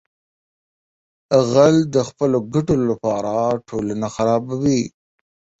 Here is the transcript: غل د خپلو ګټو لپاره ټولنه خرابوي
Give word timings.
غل 1.51 1.75
د 1.95 1.97
خپلو 2.09 2.37
ګټو 2.53 2.75
لپاره 2.89 3.33
ټولنه 3.69 4.07
خرابوي 4.15 4.81